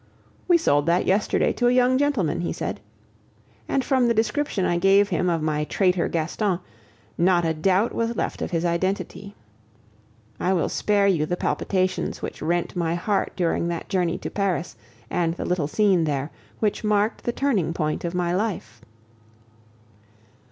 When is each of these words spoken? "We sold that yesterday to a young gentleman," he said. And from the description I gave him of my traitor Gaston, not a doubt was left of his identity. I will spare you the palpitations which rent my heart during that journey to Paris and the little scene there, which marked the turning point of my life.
"We 0.47 0.57
sold 0.57 0.87
that 0.87 1.05
yesterday 1.05 1.53
to 1.53 1.67
a 1.67 1.71
young 1.71 1.99
gentleman," 1.99 2.41
he 2.41 2.51
said. 2.51 2.79
And 3.69 3.83
from 3.85 4.07
the 4.07 4.15
description 4.15 4.65
I 4.65 4.79
gave 4.79 5.09
him 5.09 5.29
of 5.29 5.43
my 5.43 5.63
traitor 5.65 6.07
Gaston, 6.07 6.57
not 7.19 7.45
a 7.45 7.53
doubt 7.53 7.93
was 7.93 8.15
left 8.15 8.41
of 8.41 8.49
his 8.49 8.65
identity. 8.65 9.35
I 10.39 10.53
will 10.53 10.69
spare 10.69 11.05
you 11.05 11.27
the 11.27 11.37
palpitations 11.37 12.19
which 12.19 12.41
rent 12.41 12.75
my 12.75 12.95
heart 12.95 13.33
during 13.35 13.67
that 13.67 13.89
journey 13.89 14.17
to 14.17 14.31
Paris 14.31 14.75
and 15.11 15.35
the 15.35 15.45
little 15.45 15.67
scene 15.67 16.05
there, 16.05 16.31
which 16.57 16.83
marked 16.83 17.23
the 17.23 17.31
turning 17.31 17.71
point 17.71 18.03
of 18.03 18.15
my 18.15 18.33
life. 18.35 18.81